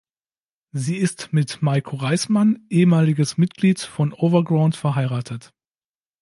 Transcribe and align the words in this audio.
Sie 0.71 0.97
ist 0.97 1.31
mit 1.31 1.61
Meiko 1.61 1.95
Reißmann, 1.95 2.65
ehemaliges 2.71 3.37
Mitglied 3.37 3.79
von 3.81 4.13
Overground 4.13 4.75
verheiratet. 4.75 5.51